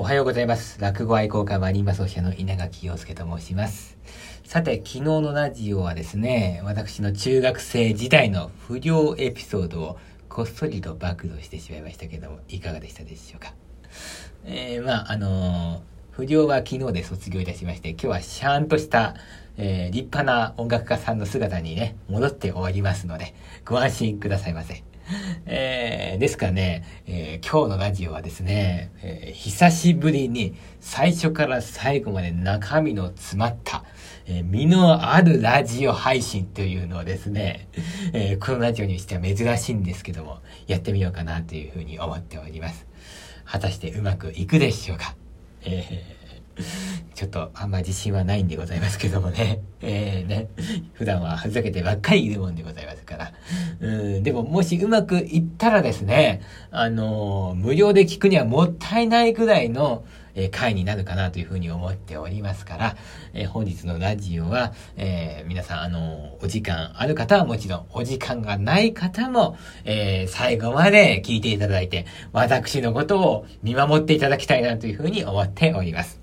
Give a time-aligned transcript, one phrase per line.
[0.00, 0.80] おはようございます。
[0.80, 3.98] 落語愛好家マリンバ奏者の稲垣陽介と申します。
[4.44, 9.98] さて、昨日のラジオはですね、私の中学生時代の不良エピソードを
[10.28, 13.54] こっそりと暴露してしまいましたけども、いかがでしたでしょうか？
[14.44, 15.80] えー、まあ、あのー
[16.12, 19.14] 不良は昨日で卒業いたしまして、今日はシャーンとした、
[19.56, 23.34] えー、立派な音楽家さんの姿にね、戻っておりますので、
[23.64, 24.84] ご安心くださいませ。
[25.46, 33.84] えー、ですからね、えー今日のラジオはですね、えー久しぶりに最初から最後まで中身の詰まった、
[34.26, 37.68] えー身のあるラジオ配信というのをですね、
[38.12, 42.86] えーこのラジオにしては珍しいんですけども、やってみようかなというふうに思っております。
[43.44, 45.14] 果たしてうまくいくでしょうか？
[45.64, 46.27] えー
[47.14, 49.60] ちょっとあんま自信はないんでございますけどもね。
[49.82, 50.48] えー、ね。
[50.92, 53.32] 普段はふざけてばっかりいるもんでございますから。
[53.80, 56.40] うん、でももしうまくいったらですね、
[56.70, 60.04] あのー無料で聞くにはもったいないぐらいの、
[60.34, 62.96] え回になるかなというふうに思っておりますから、
[63.34, 76.17] え本日のラジオは、えー皆さん、あのお時間ある方はもちろん、お時間がない方も、え最後まで聞いていただいて、私のことを見守っていただきたいなというふうに思っております。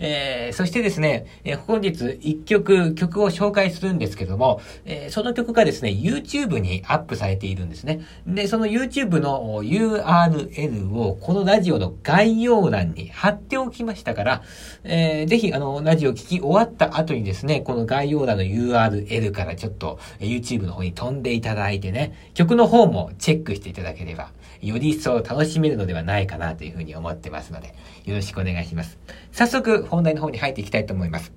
[0.00, 8.00] えーそしてですね、えー本日一曲、曲を紹介するんですけども、えーその曲がですね、YouTube にアップされているんですね。
[8.26, 14.42] で、その YouTube の URL をこのラジオの概要欄に貼っておきましたから、
[14.84, 27.74] えーぜひ、あの、ラジオ聞き終わった後にですね、この概要欄の URL からちょっと YouTube の方に飛んでいただいてね、曲の方もチェックしていただければ、より一層楽しめるのではないかなというふうに思ってますので、
[28.08, 28.98] よろしくお願いします。
[29.32, 31.32] 早速、本題の方に入っていきたいと思います。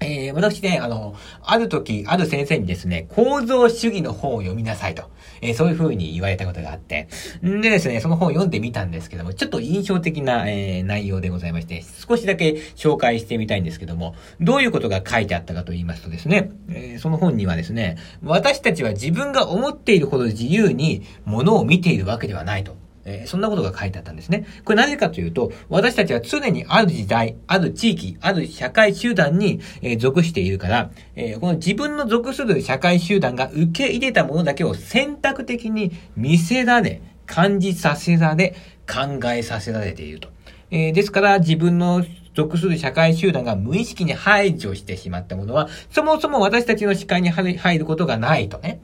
[0.00, 7.08] えー、私ね、あの、ある時、ある先生にですね、構造主義の本を読みなさいと、えーそういう風に言われたことがあって、
[7.42, 22.85] んでですね、その本を読んでみたんですけども、ちょっと印象的な、えー内容でございまして、少しだけ紹介してみたいんですけども、どういうことが書いてあったかと言いますとですね、えその本にはですね、私たちは自分が思っているほど自由に物を見ているわけではないと。
[23.06, 24.44] えーそんなことが書いてあったんですね。
[24.64, 38.54] これなぜかというと、私たちは常にある時代、ある地域、ある社会集団に、えー属しているから、えーこの自分の属する社会集団が受け入れたものだけを選択的に見せられ、感じさせられ、
[38.86, 40.28] 考えさせられていると。
[40.70, 48.80] えですから自分の属する社会集団が無意識に排除してしまったものは、そもそも私たちの視界に入入ることがないとね。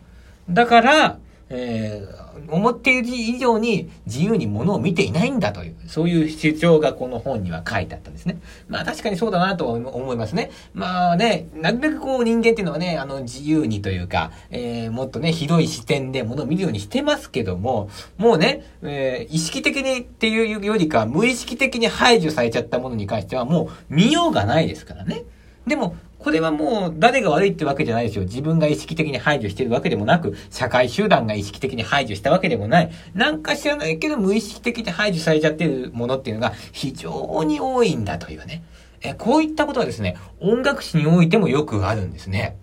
[0.49, 1.19] だから、
[1.51, 8.41] えー思っている以上に自由に物を見ていないんだという、そういう主張がこの本には書いてあったんですね。
[8.69, 10.51] まあ確かにそうだなと思いますね。
[10.75, 17.89] まあね、なるべくこう人間っていうのはね、あの自由にというか、えーもっとね、広い視点で物を見るようにしてますけども、
[18.19, 25.23] もうね、えー意識的にっていうよりか、無意識的に排除されちゃったものに関してはもう見ようがないですからね。
[25.67, 28.25] でも、これはもう誰が悪いってわけじゃないですよ。
[28.25, 32.91] 自分が意識的に排除してるわけでもなく、社会集団が意識的に排除したわけでもない。
[33.15, 38.63] なんか知らないけど無意識的に排除されちゃってるものっていうのが非常に多いんだというね。
[39.03, 42.57] えこういったことはですね、音楽史においてもよくあるんですね。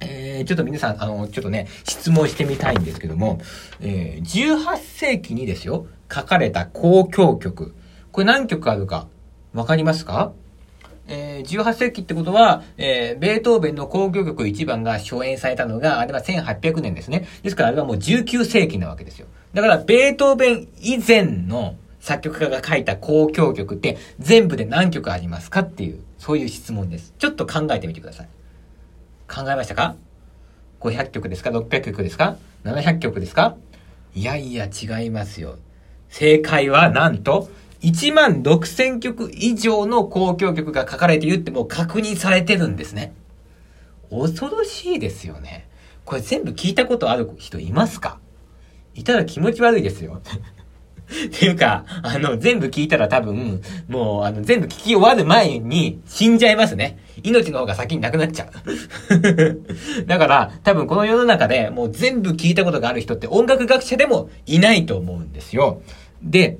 [0.00, 3.38] えー、ちょっと皆さん、あの、ちょっとね、質問してみたいんですけども、
[3.80, 7.74] えー、18世紀にですよ、書かれた交響曲。
[8.10, 9.06] これ何曲あるか、
[9.52, 10.32] わかりますか？
[11.40, 17.26] えー、18世紀ってことは、えー、ベートーベンの交響曲1番が初演されたのが、あれは1800年ですね。
[17.42, 19.26] ですからあれはもう19世紀なわけですよ。
[19.54, 27.14] だから、ベートーベン以前の作曲家が書いた交響曲って全部で何曲ありますかっていう、そういう質問です。
[27.18, 28.28] ちょっと考えてみてください。
[29.28, 29.96] 考えましたか
[30.80, 33.56] ?500 曲ですか ?600 曲ですか ?700 曲ですか？
[34.14, 35.56] いやいや違いますよ。
[36.08, 37.48] 正解はなんと、
[37.82, 43.14] 1万6000曲以上の交響曲が書かれているってもう確認されてるんですね。
[44.10, 45.68] 恐ろしいですよね。
[46.04, 48.18] これ全部聞いたことある人いますか？
[48.94, 50.20] いたら気持ち悪いですよ。
[51.10, 56.98] っていうか、あの、全部聞いたら多分、もう、あの、全部聞き終わる前に死んじゃいますね。
[57.24, 60.06] 命の方が先になくなっちゃう。
[60.06, 65.82] だから、多分この世の中でもう全部聞いたことがある人って音楽学者でもいないと思うんですよ。
[66.22, 66.58] で、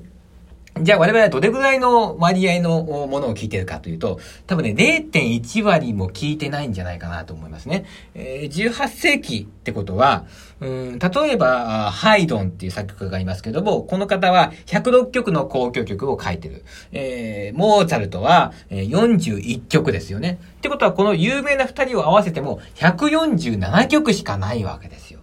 [0.82, 7.84] じゃあ我々はどれぐらいの割合のものを聞いてるかというと、多分ね、0.1割も聞いてないんじゃないかなと思いますね。
[8.14, 10.24] えー18世紀ってことは、
[10.60, 16.64] うん、例えば、ハイドンっていう作曲家がいますけども、この方は106曲の交響曲を書いてる。
[16.92, 20.38] えーモーツァルトは、41曲ですよね。
[20.58, 25.20] ってことは、この有名な二人を合わせても147曲しかないわけですよ。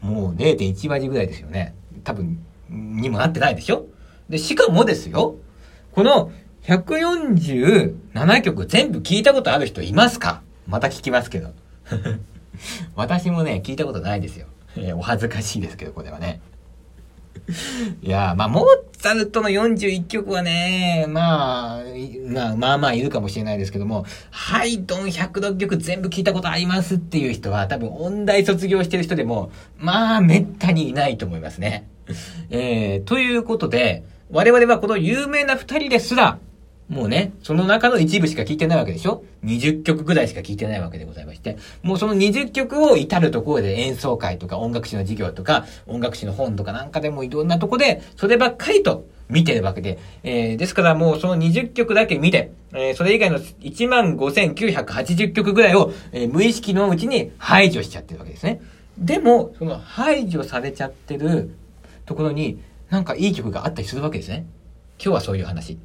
[0.00, 1.74] もう0.1割ぐらいですよね。
[2.04, 2.38] 多分、
[2.68, 3.86] にもなってないでしょ？
[4.28, 5.36] で、しかもですよ、
[5.92, 6.30] この
[6.64, 10.42] 147曲全部聞いたことある人いますか？
[10.66, 11.52] また聞きますけど。
[12.94, 14.46] 私もね、聞いたことないですよ。
[14.76, 16.40] えー、お恥ずかしいですけど、これはね。
[18.02, 18.64] いやまあ、モー
[18.98, 21.82] ツァルトの41曲はね、まあ、
[22.26, 31.88] まあ、まあまあいるかもしれないですけども、ハイドン106曲全部聞いたことありますっていう人は、多分音大卒業してる人でも、まあ、めったにいないと思いますね。
[32.50, 36.38] えー、ということで、我々はこの有名な二人ですら、
[36.88, 58.62] もうね、その中の一部しか聞いてないわけでしょ ?20 曲ぐらいしか聞いてないわけでございまして、もうその20曲を至るところで演奏会とか音楽史の授業とか、音楽史の本とかなんかでもいろんなとこで、そればっかりと見てるわけで、えー、ですからもうその20曲だけ見て、えー、それ以外の15,980曲ぐらいを、えー、無意識のうちに排除しちゃってるわけですね。
[58.96, 61.50] でも、その排除されちゃってる
[62.08, 62.58] ところに、
[62.88, 64.46] なんかいい曲があったりするわけですね。
[64.98, 65.78] 今日はそういう話。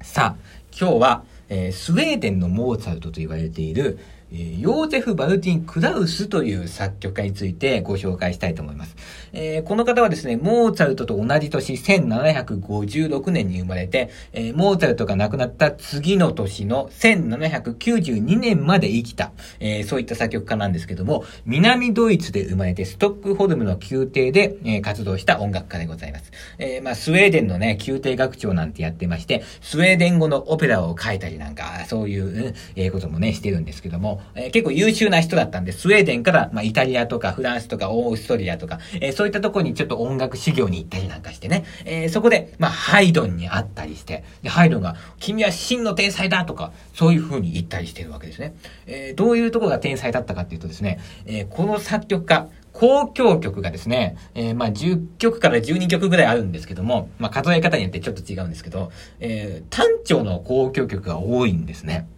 [0.00, 0.44] さあ、
[0.76, 3.98] 今日は、えー、スウェーデンのモーツァルトと言われている、
[4.36, 8.96] えヨーゼフ・バルティン・クラウスという作曲家についてご紹介したいと思います。
[9.32, 26.32] えー、この方はですね、モーツァルトと同じ年1756年に生まれて、えー、モーツァルトが亡くなった次の年の1792年まで生きた、えー、そういった作曲家なんですけども、南ドイツで生まれてストックホルムの宮廷で、え活動した音楽家でございます。
[26.58, 48.54] えまあ、スウェーデンのね、宮廷楽長なんてやってまして、スウェーデン語のオペラを書いたりなんか、そういう、えこともね、してるんですけども、えー、結構優秀な人だったんで、スウェーデンから、まあ、イタリアとかフランスとかオーストリアとか、えー、そういったとこにちょっと音楽修行に行ったりなんかしてね、えー、そこで、まあ、ハイドンに会ったりして、でハイドンが、君は真の天才だとか、そういう風に言ったりしてるわけですね。
[48.86, 62.08] えー、どういうとこが天才だったかっていうとですね、えー、この作曲家、交響曲がですね、えー、まあ、10曲から12曲ぐらいあるんですけども、まあ、数え方によってちょっと違うんですけど、えー、単調の交響曲が多いんですね。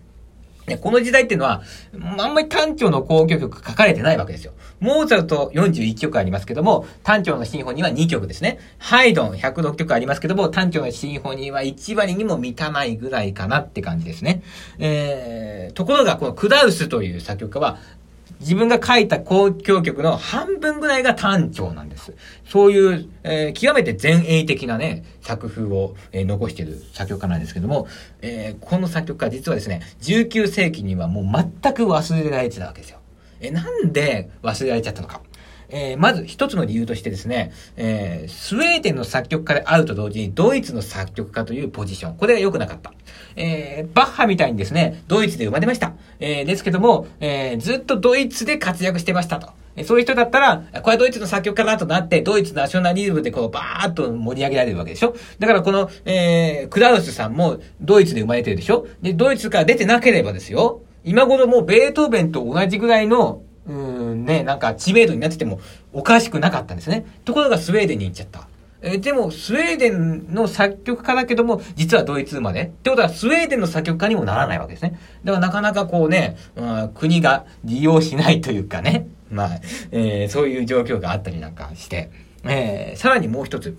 [0.66, 1.62] ね、この時代っていうのは、
[2.18, 4.52] あんまり単調の交響曲書かれてないわけですよ。
[4.80, 8.58] モーツァルト41曲ありますけども、単調のシンフォニーは2曲ですね。
[8.78, 14.42] ハイドン106曲ありますけども、単調のシンフォニーは1割にも満たないぐらいかなって感じですね。
[14.78, 17.78] えー、ところが、このクラウスという作曲家は、
[18.40, 22.14] 自分が書いた交響曲の半分ぐらいが単調なんです。
[22.46, 27.88] そういう、えー、極めて前衛的なね、作風を、えー、残している作曲家なんですけども、
[28.22, 32.98] えー、この作曲家実はですね、19世紀にはもう全く忘れられてたわけですよ。
[33.40, 35.20] えなんで忘れられちゃったのか。
[35.68, 42.16] えー、まず一つの理由としてですね、えー、スウェーデンの作曲家であると同時にドイツの作曲家というポジション。
[42.16, 42.92] これが良くなかった。
[43.36, 45.94] えー、バッハみたいにですね、ドイツで生まれました。
[46.20, 49.50] えー、ですけども、えー、ずっとドイツで活躍してましたと。
[49.84, 63.72] そういう人だったら、これはドイツの作曲家だとなって、ドイツナショナリズムでこうバーッと盛り上げられるわけでしょだからこの、えー、クラウスさんもドイツで生まれてるでしょで、ドイツから出てなければですよ、今頃もうベートーベンと同じぐらいのう
[64.14, 65.60] んね、なんか知名度になってても
[65.92, 67.04] おかしくなかったんですね。
[67.24, 68.48] ところがスウェーデンに行っちゃった。
[68.82, 72.64] えでも、スウェーデンの作曲家だけども、実はドイツ生まれ。
[72.64, 74.98] ってことは、スウェーデンの作曲家にもならないわけですね。
[75.24, 79.60] だからなかなかこうね、うん、国が利用しないというかね、まあ、
[79.90, 82.10] えー、そういう状況があったりなんかして、
[82.44, 83.76] えー、さらにもう一つ。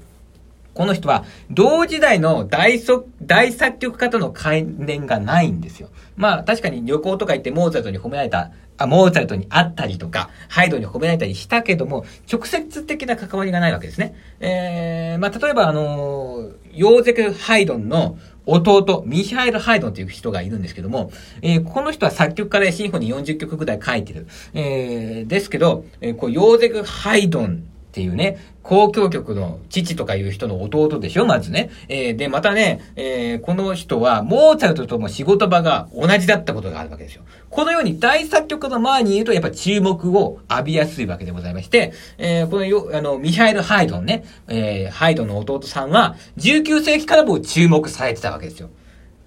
[0.77, 2.79] この人は、同時代の大
[3.23, 5.89] 大作曲家との関連がないんですよ。
[6.15, 14.13] まあ、確かに旅行とか行ってモーツァルトに褒められた、あ、モーツァルトに会ったりとか、ハイドに褒められたりしたけども、直接的な関わりがないわけですね。
[14.39, 21.09] えー、まあ、例えばあの、ヨーゼク・ハイドンの弟、ミヒャエル・ハイドンという人がいるんですけども、
[21.41, 24.27] えー、この人は作曲家でシンフォニー40曲ぐらい書いてる。
[24.53, 27.63] えー、ですけど、えー、こう、ヨーゼク・ハイドン
[27.97, 31.71] っていうね、交響曲の父とかいう人の弟でしょまずね。
[31.89, 37.23] えー、で、またね、えー、この人は、モーツァルトとも仕事場が同じだったことがあるわけですよ。
[37.49, 48.69] このように大作曲家の前にいると、やっぱ注目を浴びやすいわけでございまして、えー、このよ、あの、ミハイル・ハイドンね、えー、ハイドンの弟さんは、19世紀からも注目されてたわけですよ。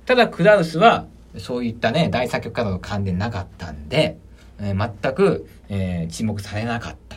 [0.07, 1.07] ただ、クラウスは、
[1.39, 4.17] そういったね、大作曲家との関連なかったんで、
[4.61, 7.10] えー、全く、えー、注目されなかった。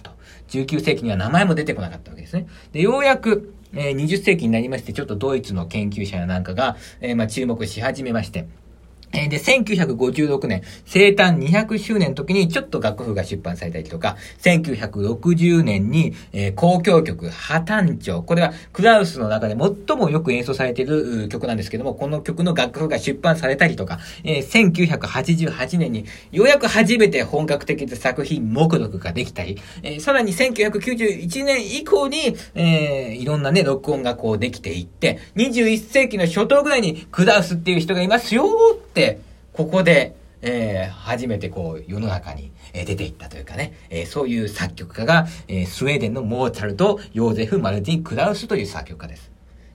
[0.49, 2.47] 19世紀には名前も出てこなかったわけですね。
[2.71, 8.47] で、ようやく、えー、20世紀になりまして、ちょっとドイツの研究者やなんかが、えー、まあ、注目し始めまして、
[9.13, 18.23] で、1956年、生誕200周年の時にちょっと楽譜が出版されたりとか、1960年に、えー、交響曲、破綻調。
[18.23, 38.82] これはクラウスの中で最もよく演奏されている曲なんですけども、この曲の楽譜が出版されたりとか、えー、1988年にようやく初めて本格的な作品目録ができたり、えー、さらに1991年以降に、えー、いろんなね、録音がこうできていって、21世紀の初頭ぐらいにクラウスっていう人がいますよって、
[39.53, 49.32] ここで、えー、初めてこう世の中に出ていったというかね、えー、そういう作曲家が、えー、スウェーデンのモーツァルト・ヨーゼフ・マルティン・クラウスという作曲家です。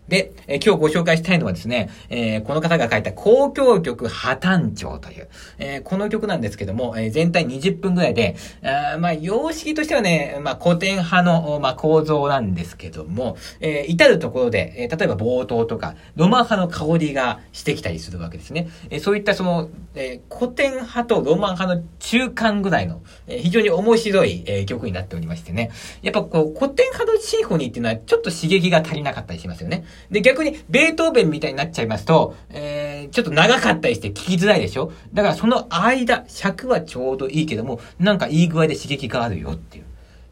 [0.09, 18.69] で、えー、今日ご紹介したいのはですね、えー、この方が書いた交響曲破綻調という、えー、この曲なんですけども、え全体20分ぐらいで、あまあ、様式としてはね、まあ、古典派の、まあ、構造なんですけども、え至るところで、え例えば冒頭とか、ロマン派の香りがしてきたりするわけですね。
[18.91, 25.71] えそういったその、え古典派とロマン派の中間ぐらいの、え非常に面白い、え曲になっておりましてね。
[26.03, 29.85] やっぱこう、古典派のシンフォニーっていうのはちょっと刺激が足りなかったりしますよね。
[30.11, 34.93] で、逆に、ベートーベンみたいになっちゃいますと、えー、ちょっと長かったりして聞きづらいでしょ？
[35.13, 39.85] だからその間、尺はちょうどいいけども、なんかいい具合で刺激があるよっていう、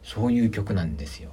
[0.03, 1.31] そういう曲なんですよ。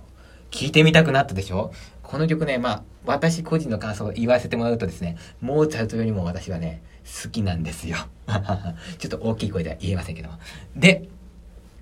[0.50, 1.72] 聞いてみたくなったでしょ？
[2.02, 6.82] この曲ね、まあ、私個人の感想を言わせてもらうとですね、モーツァルトよりも私はね、
[7.22, 7.96] 好きなんですよ。
[8.98, 10.38] ちょっと大きい声では言えませんけども。
[10.76, 11.08] で、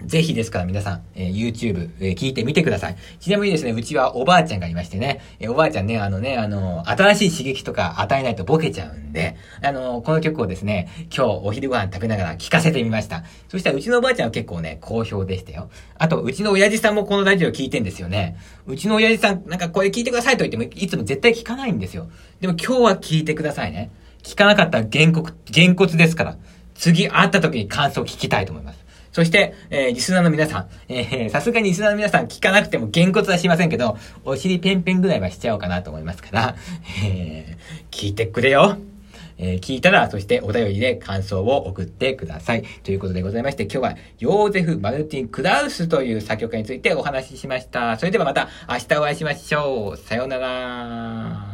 [0.07, 2.97] ぜひですから皆さん、えー、YouTube、えー、聞いてみてください。
[3.21, 13.25] ちなみにですね、うちはおばあちゃんがいましてね、えー、おばあちゃんね、あのね、あの、新しい刺激とか与えないとボケちゃうんで、あの、この曲をですね、今日お昼ご飯食べながら聴かせてみました。
[13.49, 15.71] そしたらうちのおばあちゃんは結構ね、好評でしたよ。
[15.99, 18.37] あと、うちの親父さんもこのラジオ聞いてんですよね。
[18.67, 22.09] うちの親父さん、なんかこれ聞いてくださいと言っても、いつも絶対聞かないんですよ。
[22.41, 23.91] でも今日は聞いてくださいね。
[24.23, 26.37] 聞かなかったら原告、原骨ですから。
[26.75, 28.82] 次会った時に感想聞きたいと思います。
[29.12, 36.57] そして、えー、リスナーの皆さん、え、さすがにリスナーの皆さん聞かなくてもげんこつはしませんけど、お尻ペンペンぐらいはしちゃおうかなと思いますから、
[37.04, 38.78] えー、聞いてくれよ。
[39.38, 42.62] えー、聞いたら、そしてお便りで感想を送ってください。
[42.85, 47.99] ということでございまして、今日はヨーゼフ・マルティン・クラウスという作曲家についてお話ししました。
[47.99, 49.97] それではまた明日お会いしましょう。
[49.97, 51.52] さようなら。